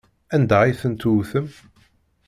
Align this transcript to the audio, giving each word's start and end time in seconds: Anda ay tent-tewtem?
Anda 0.35 0.57
ay 0.61 0.73
tent-tewtem? 0.81 1.47